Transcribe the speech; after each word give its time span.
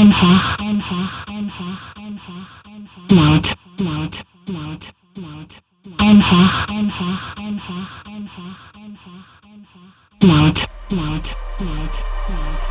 einfach, 0.00 0.58
einfach, 0.58 1.26
einfach, 1.26 1.94
einfach, 1.94 2.64
laut, 3.10 3.54
laut, 3.76 4.24
laut, 4.46 4.92
laut, 5.14 5.62
einfach, 5.98 6.68
einfach, 6.68 7.36
einfach, 7.36 8.04
einfach, 8.06 8.72
einfach, 8.76 9.42
einfach, 9.44 9.92
laut, 10.22 10.68
laut, 10.88 11.36
laut, 11.58 11.94
laut, 12.30 12.64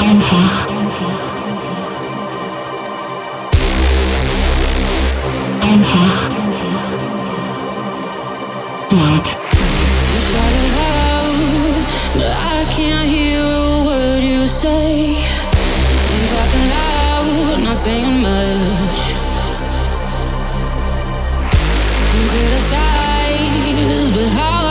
einfach, 0.00 0.66
einfach, 0.66 1.34
einfach, 1.46 2.02
einfach. 5.62 6.21
I'm 16.12 16.24
talking 16.34 16.66
loud, 16.76 17.62
not 17.64 17.76
saying 17.76 18.22
much. 18.22 19.00
I'm 22.12 22.28
criticized, 22.30 24.14
but 24.14 24.28
how 24.38 24.62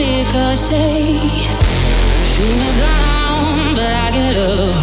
ricochet. 0.00 1.18
Shoot 2.24 2.56
me 2.60 2.70
down, 2.78 3.74
but 3.74 3.92
I 3.92 4.10
get 4.12 4.36
up. 4.36 4.74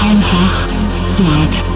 Einfach 0.00 0.68
dort. 1.18 1.71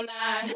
all 0.00 0.06
night. 0.06 0.49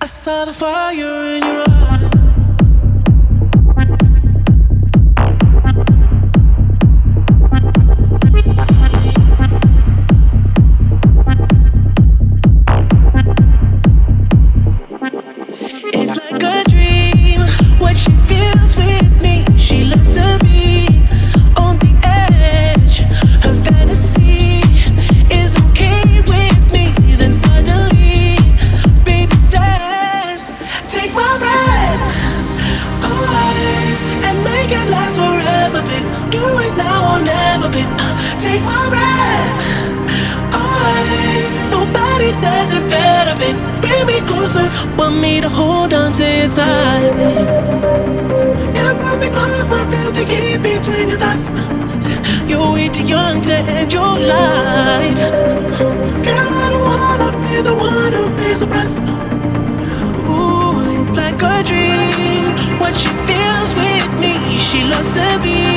I 0.00 0.06
saw 0.06 0.44
the 0.44 0.52
fire 0.52 1.36
in 1.36 1.42
your 1.44 1.62
eyes. 1.68 1.81
want 44.96 45.16
me 45.20 45.40
to 45.40 45.48
hold 45.48 45.92
on 45.92 46.12
to 46.12 46.24
your 46.24 46.48
time? 46.48 47.18
You 48.74 48.94
pull 49.00 49.16
me 49.18 49.28
close, 49.28 49.72
I 49.72 49.90
feel 49.90 50.12
the 50.12 50.24
heat 50.24 50.58
between 50.62 51.08
your 51.08 51.18
thighs. 51.18 51.50
You're 52.48 52.72
way 52.72 52.88
too 52.88 53.04
young 53.04 53.40
to 53.42 53.54
end 53.54 53.92
your 53.92 54.18
life. 54.18 55.20
Girl, 56.26 56.48
I 56.62 56.68
don't 56.72 56.82
wanna 56.82 57.30
be 57.42 57.62
the 57.62 57.74
one 57.74 58.12
who 58.12 58.28
pays 58.36 58.60
the 58.60 58.66
price. 58.66 59.00
Ooh, 60.28 61.00
it's 61.00 61.14
like 61.16 61.40
a 61.42 61.62
dream. 61.62 62.52
What 62.80 62.94
she 62.96 63.08
feels 63.28 63.74
with 63.74 64.08
me, 64.20 64.58
she 64.58 64.84
loves 64.84 65.14
to 65.14 65.38
be. 65.42 65.71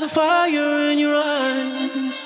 the 0.00 0.08
fire 0.08 0.90
in 0.90 0.98
your 0.98 1.14
eyes. 1.16 2.22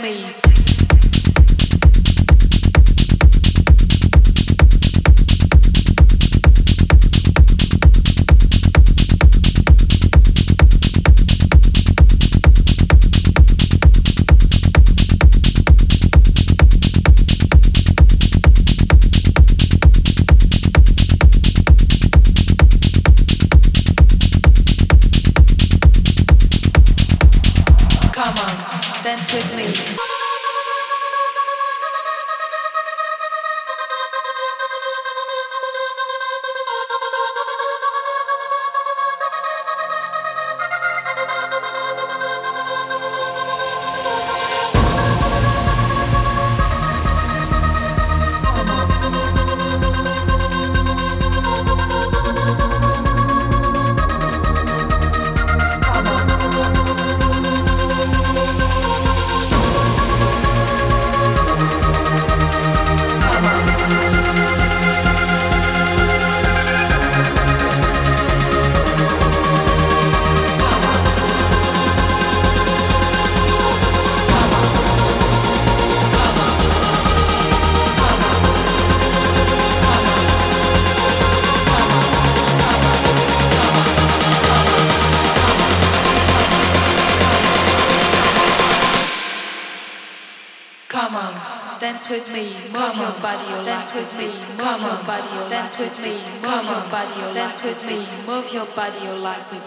me. 0.00 0.51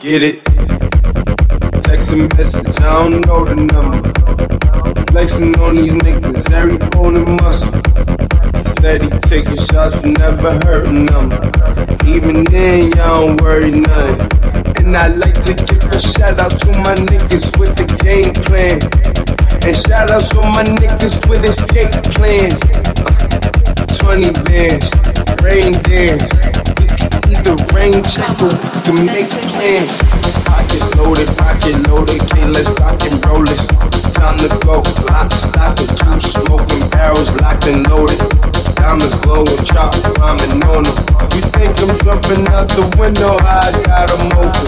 Get 0.01 0.22
it? 0.22 0.44
Text 1.84 2.12
a 2.12 2.18
message, 2.18 2.77
I 2.80 3.08
don't 3.08 3.22
know 3.25 3.46
the 3.46 3.56
number. 3.56 5.06
Flexing 5.12 5.58
on 5.60 5.75
these 5.75 5.94
niggas, 5.94 6.51
every 6.51 6.77
bone 6.89 7.15
and 7.15 7.42
muscle. 7.42 7.72
Steady 8.65 9.10
taking 9.30 9.56
shots, 9.56 9.96
but 9.96 10.18
never 10.18 10.60
hurting 10.65 11.06
them. 11.06 11.32
Even 12.06 12.44
then, 12.46 12.92
y'all 12.98 13.27
don't 13.27 13.42
worry 13.42 13.72
nothing. 13.72 14.75
And 14.77 14.98
I 14.98 15.08
like 15.08 15.42
to 15.44 15.54
give 15.54 15.84
a 15.86 16.00
shout 16.00 16.39
out 16.39 16.60
to 16.60 16.68
my 16.68 16.96
niggas 16.96 17.58
with 17.58 17.75
the 17.77 17.86
game 18.04 18.34
plan. 18.34 19.25
And 19.65 19.75
shout 19.75 20.12
outs 20.12 20.29
to 20.29 20.41
my 20.41 20.63
niggas 20.63 21.27
with 21.27 21.43
escape 21.43 21.91
plans. 22.13 22.62
Uh, 22.63 23.86
20 23.98 24.31
bands, 24.43 24.91
rain 25.41 25.74
dance 25.84 26.55
the 27.45 27.53
rain 27.77 28.01
check, 28.03 28.34
but 28.41 28.50
we 28.57 28.81
can 28.81 29.05
make 29.05 29.29
plans. 29.29 30.01
Pockets 30.50 30.89
loaded, 30.95 31.29
pocket 31.38 31.77
loaded, 31.88 32.22
okay, 32.24 32.45
let's 32.48 32.69
rock 32.81 33.00
and 33.05 33.24
roll 33.25 33.45
this. 33.45 33.67
Time 34.17 34.38
to 34.39 34.50
go, 34.65 34.81
lock, 35.05 35.31
stock, 35.31 35.77
the 35.77 35.86
two 35.93 36.19
smoking 36.19 36.89
barrels 36.89 37.31
locked 37.38 37.67
and 37.67 37.88
loaded. 37.88 38.55
Diamonds 38.86 39.15
glowing, 39.25 39.65
chop 39.65 39.92
climbing 40.13 40.62
on 40.62 40.86
them. 40.86 40.94
You 41.34 41.42
think 41.58 41.74
I'm 41.82 41.89
jumping 42.06 42.46
out 42.54 42.70
the 42.70 42.86
window? 43.01 43.34
I 43.42 43.74
got 43.82 44.13
them 44.13 44.30
open. 44.30 44.65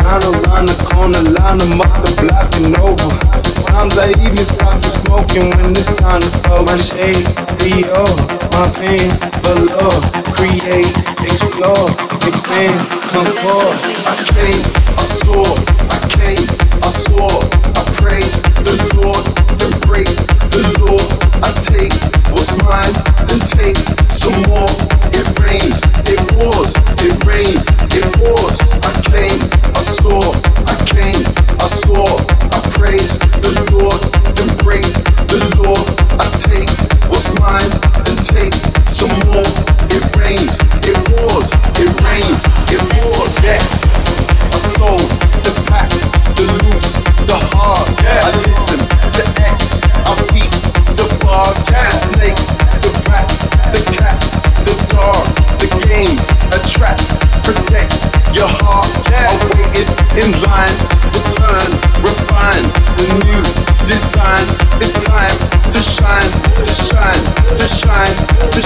Line 0.00 0.24
around 0.24 0.64
the 0.64 0.76
corner, 0.88 1.20
line 1.20 1.60
them 1.60 1.76
up 1.76 1.92
the 2.00 2.08
block 2.24 2.48
and 2.56 2.72
over. 2.80 3.12
Sometimes 3.60 4.00
I 4.00 4.16
even 4.24 4.48
stop 4.48 4.80
the 4.80 4.88
smoking 4.88 5.52
when 5.60 5.76
it's 5.76 5.92
time 6.00 6.24
to 6.24 6.30
flow. 6.40 6.64
My 6.64 6.80
shade, 6.80 7.20
Dior, 7.60 8.08
my 8.56 8.64
pants 8.80 9.20
below. 9.44 9.92
Create, 10.32 10.88
explore 11.20 11.92
expand, 12.32 12.80
come 13.12 13.28
concord. 13.28 13.76
I 14.08 14.16
came, 14.40 14.62
I 14.96 15.04
saw, 15.04 15.44
I 15.92 15.98
came, 16.16 16.44
I 16.80 16.88
saw, 16.88 17.28
I 17.76 17.82
praise 18.00 18.40
the 18.64 18.72
Lord, 18.96 19.20
the 19.60 19.68
great, 19.84 20.08
the 20.48 20.64
Lord, 20.80 21.04
I 21.44 21.52
take 21.60 22.19
what's 22.32 22.54
mine, 22.64 22.94
then 23.28 23.40
take 23.40 23.76
some 24.08 24.40
more. 24.48 24.70
It 25.12 25.26
rains, 25.40 25.82
it 26.06 26.20
pours, 26.34 26.74
it 27.02 27.14
rains, 27.24 27.66
it 27.92 28.06
pours. 28.18 28.60
I 28.86 28.92
came, 29.10 29.40
I 29.74 29.82
saw, 29.82 30.20
I 30.66 30.74
came, 30.86 31.22
I 31.60 31.66
saw, 31.66 32.06
I 32.54 32.60
praise 32.78 33.18
the 33.42 33.52
Lord, 33.72 34.00
then 34.36 34.50
break 34.64 34.86
the 35.28 35.40
law. 35.60 35.78
I 36.18 36.26
take 36.36 36.70
what's 37.10 37.32
mine, 37.38 37.70
then 38.04 38.18
take 38.22 38.54
some 38.86 39.12
more. 39.28 39.46
It 39.90 40.04
rains, 40.16 40.58
it 40.86 40.96
pours, 41.10 41.50
it 41.82 41.90
rains, 42.04 42.44
it 42.70 42.82
pours, 42.94 43.34
yeah. 43.44 43.60
I 44.54 44.58
sold 44.76 45.06
the 45.44 45.52
pack, 45.66 45.90
the 46.36 46.46
loose, 46.64 46.96
the 47.26 47.38
hard, 47.52 47.88
yeah. 48.02 48.24
I 48.24 48.30
listen 48.46 48.78
to 49.16 49.22
X, 49.42 49.80
I 50.06 50.29
the 51.50 51.56
snakes, 51.56 52.54
the 52.78 52.90
rats, 53.10 53.48
the 53.74 53.82
cats, 53.98 54.38
the 54.62 54.70
dogs, 54.94 55.34
the 55.58 55.66
games, 55.82 56.30
attract, 56.54 57.02
protect 57.42 57.90
your 58.32 58.46
heart. 58.46 58.86
In 60.14 60.30
line, 60.42 60.76
refine 62.06 62.66
the 62.98 63.06
new 63.26 63.42
design. 63.86 64.46
It's 64.78 65.02
time 65.04 65.36
to 65.74 65.80
shine, 65.82 66.30
to 66.54 66.64
shine, 66.70 67.22
to 67.56 67.66
shine, 67.66 68.14
to 68.50 68.59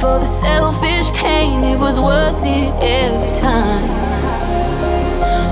for 0.00 0.18
the 0.18 0.24
selfish 0.24 1.10
pain, 1.12 1.62
it 1.62 1.78
was 1.78 2.00
worth 2.00 2.42
it 2.42 2.72
every 2.82 3.34
time. 3.38 3.88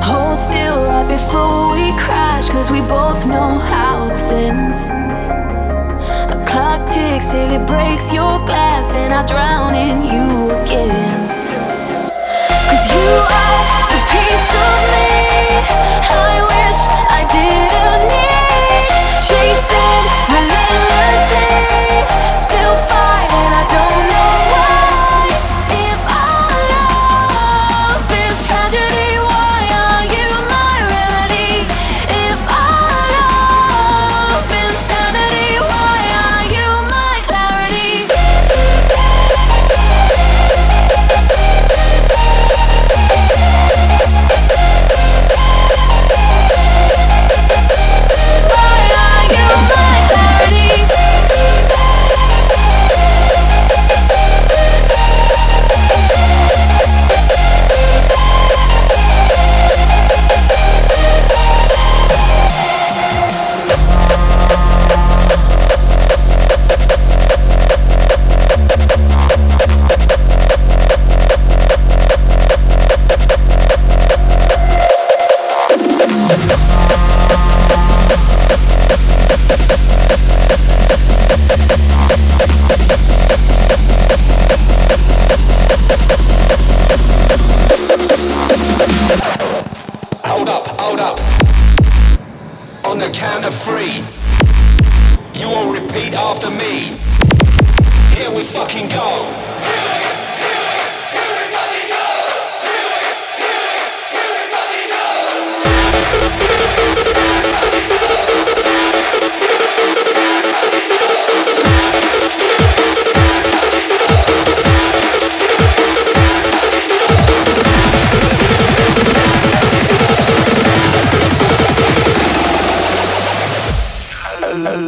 Hold 0.03 0.39
still 0.39 0.77
right 0.89 1.07
before 1.07 1.75
we 1.75 1.93
crash, 1.99 2.49
cause 2.51 2.71
we 2.71 2.81
both 2.81 3.27
know 3.27 3.59
how 3.59 4.09
this 4.09 4.33
ends. 4.33 4.87
A 6.35 6.45
clock 6.47 6.87
ticks 6.89 7.31
till 7.31 7.51
it 7.51 7.67
breaks 7.67 8.13
your 8.13 8.39
glass, 8.47 8.87
and 8.95 9.13
I 9.13 9.25
drown 9.27 9.75
in 9.75 10.03
you 10.03 10.51
again. 10.63 11.29
Cause 12.69 12.85
you 12.95 13.11
are 13.39 13.85
the 13.93 14.01
piece 14.11 14.51
of 14.67 14.79
me 14.93 15.13
I 16.11 16.41
wish 16.53 17.12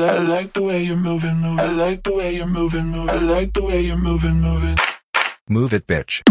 I, 0.03 0.17
I, 0.17 0.19
like 0.19 0.53
the 0.53 0.63
way 0.63 0.83
you're 0.83 0.97
moving, 0.97 1.37
moving. 1.37 1.61
I 1.61 1.71
like 1.73 2.03
the 2.03 2.15
way 2.15 2.35
you're 2.35 2.47
moving, 2.47 2.87
moving. 2.87 3.11
I 3.11 3.19
like 3.19 3.53
the 3.53 3.63
way 3.63 3.81
you're 3.81 3.97
moving, 3.97 4.41
moving. 4.41 4.77
Move 5.49 5.73
it, 5.73 5.87
bitch. 5.87 6.23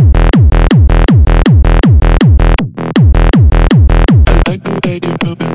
I 4.27 4.41
like 4.49 4.63
the 4.63 4.79
way 4.83 4.99
you're 5.01 5.17
moving. 5.23 5.53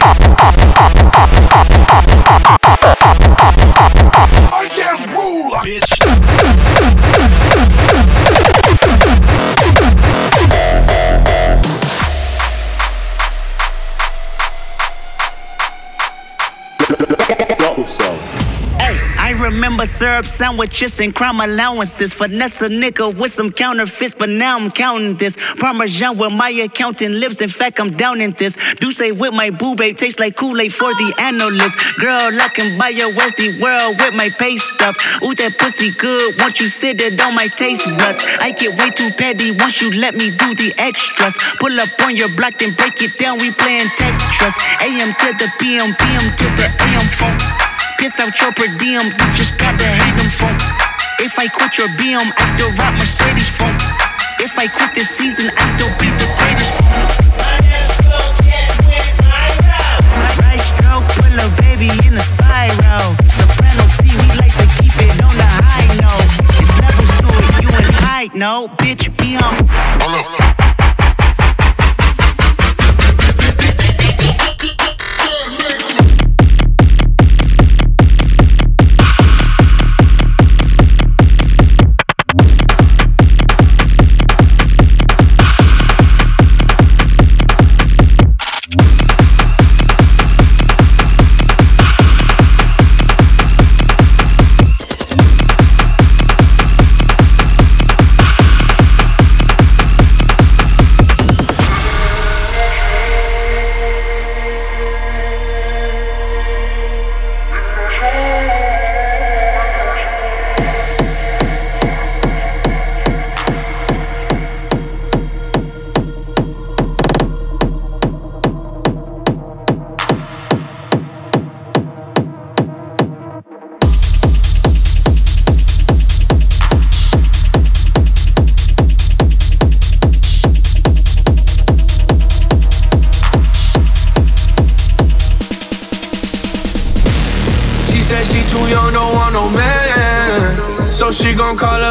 I 0.00 0.67
syrup 19.98 20.26
sandwiches 20.26 21.00
and 21.00 21.12
crime 21.12 21.40
allowances. 21.40 22.14
Finesse 22.14 22.62
a 22.62 22.68
nigga 22.68 23.12
with 23.18 23.32
some 23.32 23.50
counterfeits, 23.50 24.14
but 24.14 24.28
now 24.28 24.56
I'm 24.56 24.70
counting 24.70 25.16
this. 25.16 25.36
Parmesan 25.58 26.16
where 26.16 26.30
my 26.30 26.50
accountant 26.50 27.16
lives. 27.16 27.40
In 27.40 27.48
fact, 27.48 27.80
I'm 27.80 27.90
down 27.90 28.20
in 28.20 28.30
this. 28.38 28.54
Do 28.76 28.92
say 28.92 29.10
with 29.10 29.34
my 29.34 29.50
boo 29.50 29.74
babe 29.74 29.96
tastes 29.96 30.20
like 30.20 30.36
Kool-Aid 30.36 30.72
for 30.72 30.94
the 30.94 31.14
analyst. 31.18 31.74
Girl, 31.98 32.30
I 32.38 32.48
can 32.54 32.78
buy 32.78 32.90
your 32.90 33.10
Westy 33.16 33.60
world 33.60 33.98
with 33.98 34.14
my 34.14 34.30
pay 34.38 34.56
stub. 34.56 34.94
Ooh, 35.24 35.34
that 35.34 35.58
pussy 35.58 35.90
good. 35.98 36.38
Once 36.38 36.60
you 36.60 36.68
sit 36.68 37.02
it 37.02 37.18
on 37.18 37.34
my 37.34 37.48
taste 37.58 37.90
buds. 37.98 38.22
I 38.38 38.52
get 38.52 38.78
way 38.78 38.90
too 38.90 39.10
petty 39.18 39.50
once 39.58 39.82
you 39.82 39.90
let 39.98 40.14
me 40.14 40.30
do 40.30 40.54
the 40.54 40.70
extras. 40.78 41.34
Pull 41.58 41.74
up 41.74 41.90
on 42.06 42.14
your 42.14 42.30
block, 42.38 42.54
then 42.62 42.70
break 42.78 43.02
it 43.02 43.18
down. 43.18 43.38
We 43.42 43.50
playing 43.50 43.90
Tetris. 43.98 44.54
AM 44.78 45.10
to 45.10 45.28
the 45.42 45.50
PM, 45.58 45.90
PM 45.98 46.22
to 46.38 46.46
the 46.54 46.66
AM 46.86 47.08
phone. 47.18 47.67
Piss 47.98 48.20
out 48.20 48.30
your 48.40 48.52
per 48.52 48.68
diem, 48.78 49.02
you 49.02 49.26
just 49.34 49.58
gotta 49.58 49.84
hate 49.84 50.14
them 50.14 50.30
phone. 50.30 50.54
If 51.18 51.36
I 51.36 51.48
quit 51.48 51.78
your 51.78 51.88
BM, 51.98 52.22
I 52.38 52.44
still 52.54 52.70
rock 52.78 52.94
Mercedes 52.94 53.50
phone. 53.50 53.74
If 54.38 54.56
I 54.56 54.68
quit 54.68 54.94
this 54.94 55.10
season, 55.16 55.50
I 55.58 55.66
still 55.74 55.90
be 55.98 56.06
the 56.06 56.26
greatest. 56.38 56.78
Stroke, 60.78 61.08
put 61.18 61.34
a 61.34 61.48
baby 61.60 61.90
in 62.06 62.14
a 62.14 62.22
spiral. 62.22 63.18
Soprano 63.34 63.82
C, 63.90 64.14
we 64.14 64.28
like 64.38 64.54
to 64.54 64.66
keep 64.78 64.94
it 64.94 65.18
on 65.18 65.34
the 65.34 65.48
high 65.66 65.90
note. 65.98 66.30
It's 66.54 66.70
levels 66.78 67.10
to 67.18 67.30
it, 67.34 67.62
you 67.64 67.70
and 67.74 67.90
I 68.06 68.30
know. 68.32 68.68
Bitch, 68.78 69.10
be 69.18 69.36
on. 69.36 70.57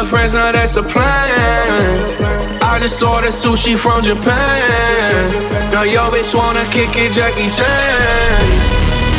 Friends, 0.08 0.32
now 0.32 0.50
that's 0.50 0.76
a 0.76 0.82
plan. 0.82 2.16
I 2.64 2.80
just 2.80 3.02
ordered 3.02 3.36
sushi 3.36 3.76
from 3.76 4.02
Japan. 4.02 5.28
Now 5.70 5.84
yo 5.84 6.08
bitch 6.08 6.32
wanna 6.32 6.64
kick 6.72 6.96
it, 6.96 7.12
Jackie 7.12 7.52
Chan. 7.52 8.40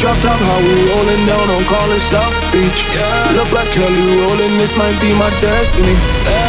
Drop 0.01 0.17
top, 0.25 0.39
how 0.39 0.57
we 0.65 0.73
rolling 0.89 1.23
down 1.29 1.45
on 1.45 1.61
College 1.69 2.01
South 2.01 2.33
Beach. 2.49 2.81
Look 3.37 3.51
like 3.53 3.69
Kelly 3.69 4.01
rolling, 4.17 4.53
this 4.57 4.73
might 4.81 4.97
be 4.97 5.13
my 5.13 5.29
destiny. 5.45 5.93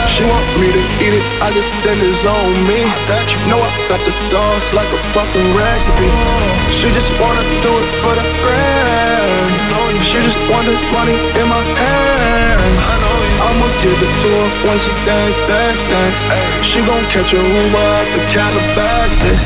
She 0.09 0.24
want 0.24 0.46
me 0.57 0.72
to 0.72 0.83
eat 1.05 1.14
it, 1.20 1.24
I 1.44 1.53
just 1.53 1.76
then 1.85 2.00
it's 2.00 2.24
on 2.24 2.55
me. 2.64 2.81
That 3.12 3.26
you 3.29 3.40
know 3.53 3.61
I 3.61 3.68
got 3.92 4.00
the 4.09 4.14
sauce 4.14 4.72
like 4.72 4.88
a 4.88 5.00
fucking 5.12 5.48
recipe. 5.53 6.09
She 6.72 6.88
just 6.96 7.12
wanna 7.20 7.44
do 7.61 7.72
it 7.76 7.88
for 8.00 8.14
the 8.16 8.24
grand. 8.40 10.00
She 10.00 10.16
just 10.24 10.40
want 10.48 10.64
this 10.64 10.81
money 10.96 11.12
in 11.37 11.44
my 11.44 11.61
hand. 11.76 13.10
I'ma 13.61 13.68
give 13.85 13.92
it 13.92 14.14
to 14.25 14.29
her 14.40 14.49
when 14.64 14.79
she 14.81 14.88
dance, 15.05 15.37
dance, 15.44 15.85
dance. 15.85 16.20
She 16.64 16.81
gon' 16.81 17.05
catch 17.12 17.37
a 17.37 17.40
Uber 17.44 17.77
out 17.77 18.09
the 18.16 18.25
Calabasas. 18.33 19.44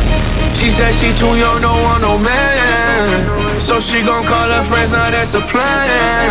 She 0.55 0.70
said 0.70 0.94
she 0.94 1.11
too 1.18 1.35
young, 1.35 1.61
don't 1.61 1.83
want 1.83 2.03
no 2.03 2.16
man. 2.16 3.11
So 3.61 3.81
she 3.81 4.07
gon' 4.07 4.24
call 4.24 4.48
her 4.55 4.62
friends, 4.70 4.92
now 4.92 5.11
that's 5.11 5.35
a 5.35 5.40
plan. 5.40 6.31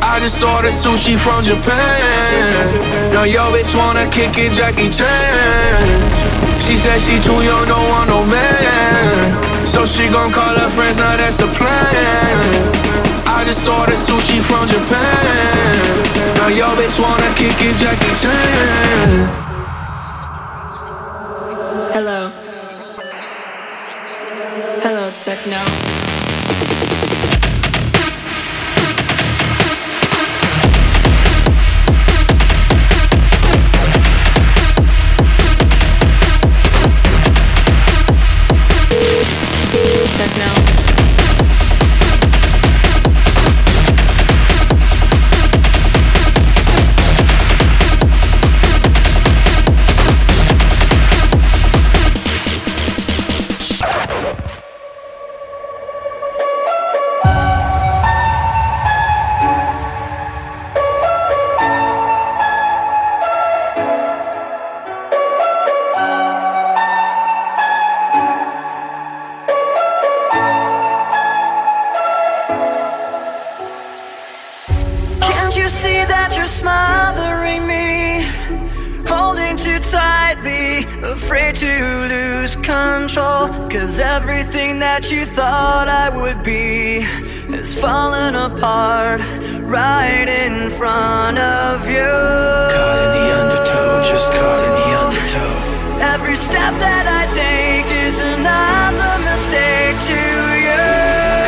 I 0.00 0.20
just 0.20 0.42
ordered 0.42 0.72
sushi 0.72 1.18
from 1.18 1.44
Japan. 1.44 3.12
Now 3.12 3.24
yo 3.24 3.52
bitch 3.52 3.76
wanna 3.76 4.08
kick 4.08 4.38
it, 4.38 4.54
Jackie 4.54 4.88
Chan. 4.88 6.00
She 6.64 6.78
said 6.78 6.98
she 6.98 7.20
too 7.20 7.44
young, 7.44 7.68
don't 7.68 7.88
want 7.92 8.08
no 8.08 8.24
man. 8.24 9.66
So 9.66 9.84
she 9.84 10.08
gon' 10.08 10.32
call 10.32 10.56
her 10.56 10.70
friends, 10.70 10.96
now 10.96 11.14
that's 11.14 11.40
a 11.40 11.46
plan. 11.46 12.85
I 13.36 13.44
just 13.44 13.68
ordered 13.68 13.98
sushi 13.98 14.40
from 14.40 14.66
Japan. 14.66 15.76
Now 16.38 16.48
yo 16.48 16.68
bitch 16.78 16.98
wanna 16.98 17.28
kick 17.36 17.60
it, 17.60 17.76
Jackie 17.76 18.14
Chan. 18.22 19.10
Hello. 21.92 22.30
Hello. 24.80 25.10
Techno. 25.20 26.05
Afraid 81.16 81.54
to 81.54 81.72
lose 82.12 82.56
control. 82.56 83.48
Cause 83.72 83.98
everything 83.98 84.78
that 84.80 85.10
you 85.10 85.24
thought 85.24 85.88
I 85.88 86.06
would 86.12 86.40
be 86.44 87.00
has 87.56 87.72
fallen 87.72 88.34
apart 88.34 89.20
right 89.64 90.28
in 90.44 90.70
front 90.70 91.38
of 91.38 91.88
you. 91.88 92.12
Caught 92.76 93.00
in 93.04 93.10
the 93.16 93.26
undertow, 93.40 93.88
just 94.12 94.28
caught 94.36 94.60
in 94.66 94.72
the 94.80 94.90
undertow. 95.04 95.52
Every 96.14 96.36
step 96.36 96.72
that 96.84 97.04
I 97.08 97.22
take 97.32 97.88
is 98.06 98.20
another 98.20 99.14
mistake 99.24 99.96
to 100.12 100.20
you. 100.68 100.84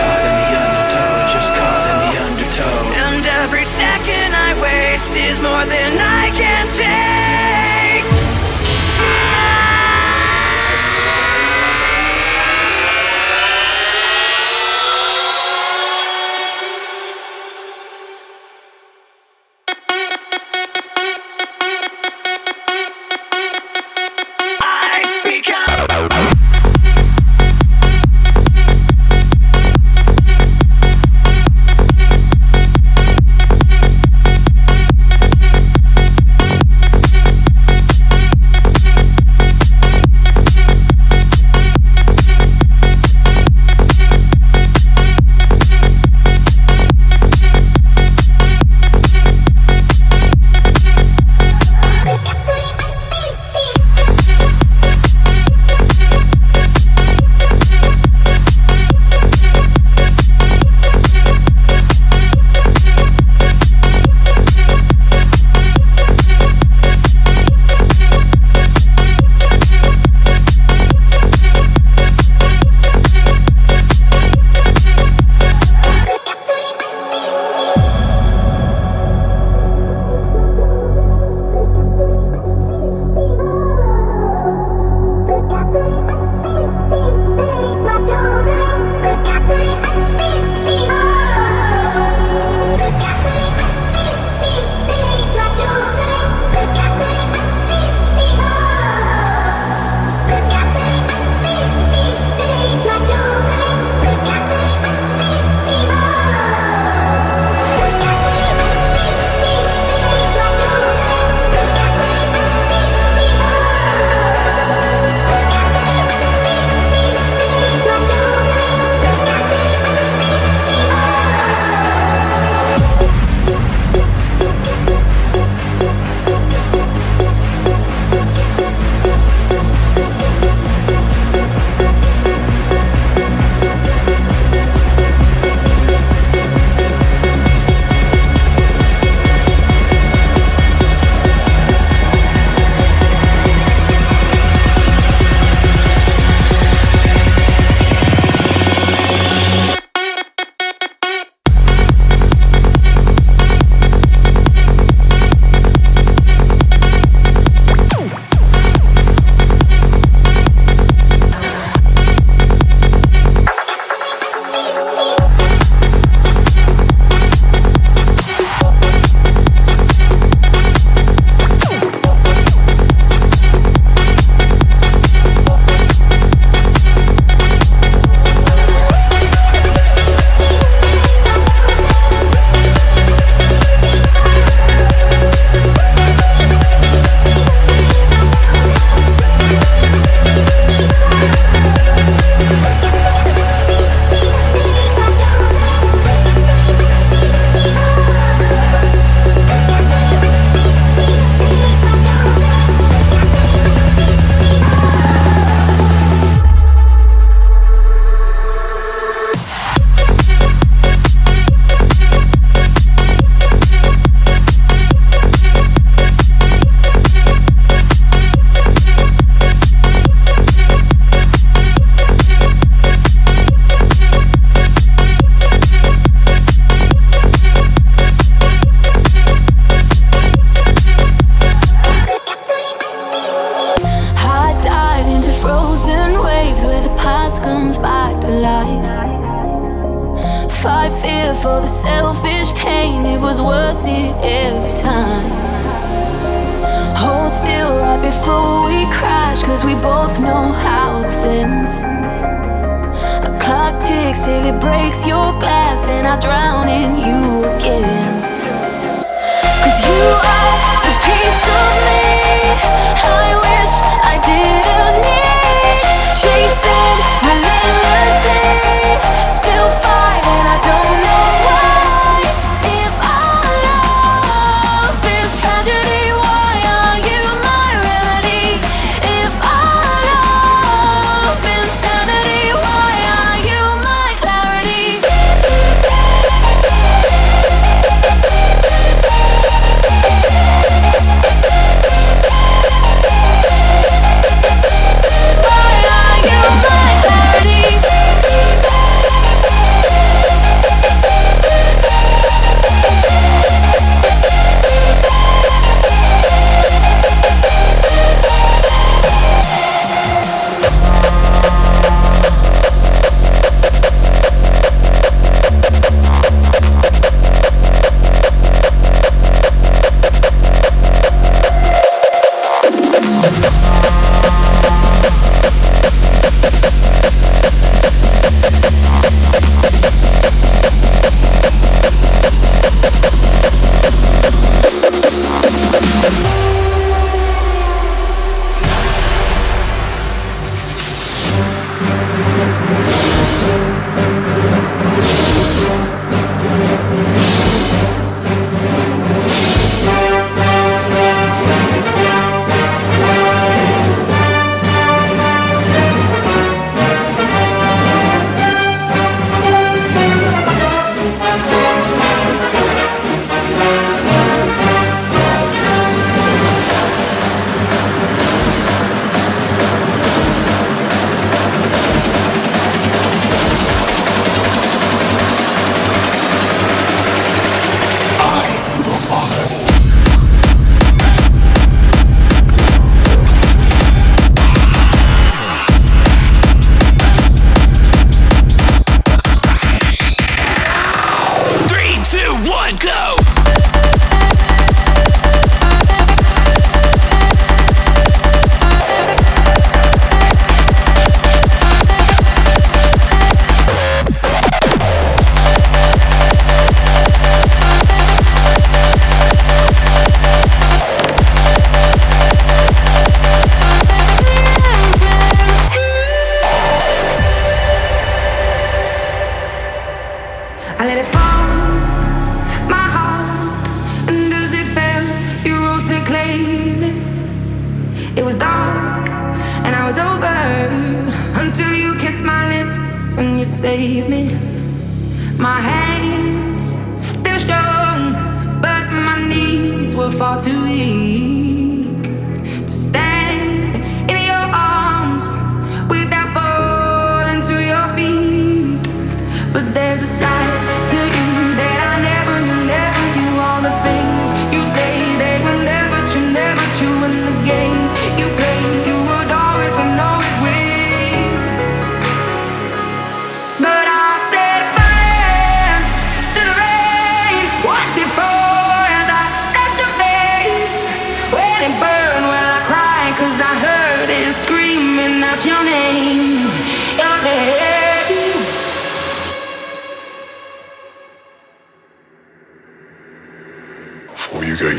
Caught 0.00 0.24
in 0.28 0.36
the 0.40 0.52
undertow, 0.64 1.12
just 1.36 1.50
caught 1.52 1.86
in 1.92 1.98
the 2.08 2.14
undertow. 2.24 2.76
And 3.04 3.22
every 3.44 3.66
second 3.68 4.30
I 4.32 4.50
waste 4.64 5.12
is 5.12 5.36
more 5.44 5.64
than 5.68 5.92
I 6.00 6.32
can 6.40 6.64
take. 6.80 7.17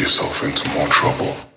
yourself 0.10 0.44
into 0.44 0.68
more 0.72 0.88
trouble. 0.88 1.49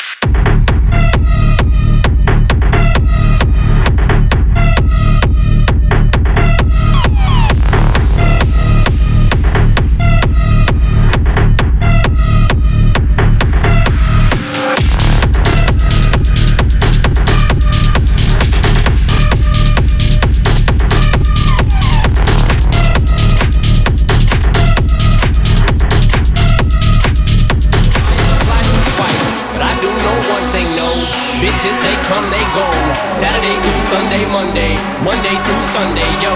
Sunday, 35.72 36.12
yo. 36.20 36.34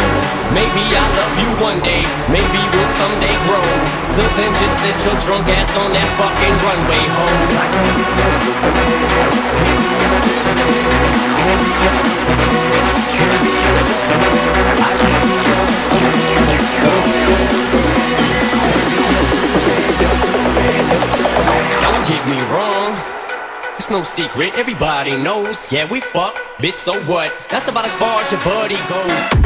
Maybe 0.56 0.80
I'll 0.96 1.12
love 1.20 1.36
you 1.36 1.50
one 1.60 1.80
day, 1.84 2.00
maybe 2.32 2.60
we'll 2.72 2.92
someday 2.96 3.36
grow. 3.44 3.60
Till 4.16 4.30
then, 4.32 4.48
just 4.56 4.76
sit 4.80 4.96
your 5.04 5.16
drunk 5.20 5.46
ass 5.52 5.76
on 5.76 5.92
that 5.92 6.08
fucking 6.16 6.56
runway, 6.64 7.04
ho. 7.12 7.26
I 7.60 7.68
can 7.68 7.84
be 7.84 8.04
your 8.16 8.32
Superman. 8.40 8.96
Don't 21.84 22.04
get 22.08 22.22
me 22.30 22.38
wrong. 22.54 22.65
It's 23.86 23.92
no 23.92 24.02
secret, 24.02 24.54
everybody 24.56 25.16
knows. 25.16 25.70
Yeah, 25.70 25.88
we 25.88 26.00
fuck, 26.00 26.34
bitch, 26.58 26.74
so 26.74 27.00
what? 27.04 27.32
That's 27.48 27.68
about 27.68 27.84
as 27.84 27.92
far 27.92 28.20
as 28.20 28.32
your 28.32 28.42
buddy 28.42 28.74
goes. 28.88 29.45